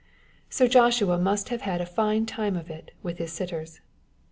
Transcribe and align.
Sir 0.49 0.67
Joshua 0.67 1.19
must 1.19 1.49
have 1.49 1.61
had 1.61 1.79
a 1.79 1.85
fine 1.85 2.25
time 2.25 2.55
of 2.57 2.71
it 2.71 2.89
with 3.03 3.19
his 3.19 3.31
sitters. 3.31 3.81